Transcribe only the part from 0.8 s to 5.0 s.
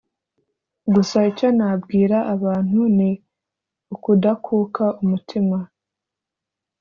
Gusa icyo nabwira abantu ni ukudakuka